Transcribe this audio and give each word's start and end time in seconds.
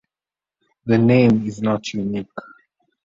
The 0.85 0.97
name 0.97 1.45
is 1.45 1.61
not 1.61 1.93
unique. 1.93 2.25